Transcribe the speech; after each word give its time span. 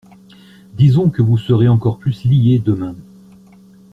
Disons 0.73 1.11
que 1.11 1.21
vous 1.21 1.37
serez 1.37 1.67
encore 1.67 1.99
plus 1.99 2.23
liée 2.25 2.57
demain. 2.57 2.95